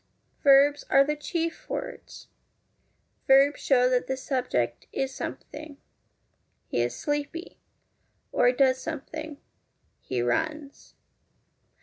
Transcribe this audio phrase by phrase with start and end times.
[0.41, 2.25] Verbs are the chief words.
[3.27, 5.77] Verbs show that the subject is something
[6.65, 7.59] He is sleepy;
[8.31, 9.37] or does something
[9.99, 10.95] He runs.